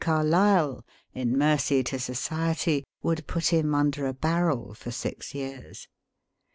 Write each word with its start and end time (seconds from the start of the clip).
CARLYLE, 0.03 0.83
in 1.13 1.37
mercy 1.37 1.83
to 1.83 1.99
society, 1.99 2.83
wouj.d 3.03 3.21
put 3.27 3.53
him 3.53 3.75
under 3.75 4.07
a 4.07 4.15
barrel 4.15 4.73
for 4.73 4.89
six 4.89 5.35
years. 5.35 5.87